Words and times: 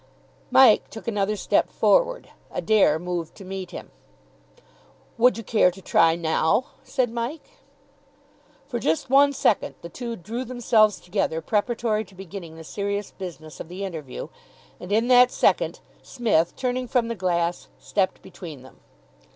Mike 0.49 0.89
took 0.89 1.07
another 1.07 1.35
step 1.35 1.69
forward. 1.69 2.31
Adair 2.49 2.97
moved 2.97 3.35
to 3.35 3.45
meet 3.45 3.69
him. 3.69 3.91
"Would 5.19 5.37
you 5.37 5.43
care 5.43 5.69
to 5.69 5.79
try 5.79 6.15
now?" 6.15 6.65
said 6.83 7.11
Mike. 7.11 7.51
For 8.67 8.79
just 8.79 9.11
one 9.11 9.31
second 9.31 9.75
the 9.83 9.89
two 9.89 10.15
drew 10.15 10.43
themselves 10.43 10.99
together 10.99 11.39
preparatory 11.39 12.03
to 12.05 12.15
beginning 12.15 12.55
the 12.55 12.63
serious 12.63 13.11
business 13.11 13.59
of 13.59 13.67
the 13.67 13.85
interview, 13.85 14.29
and 14.79 14.91
in 14.91 15.07
that 15.09 15.29
second 15.29 15.81
Psmith, 16.01 16.55
turning 16.55 16.87
from 16.87 17.07
the 17.07 17.13
glass, 17.13 17.67
stepped 17.77 18.23
between 18.23 18.63
them. 18.63 18.79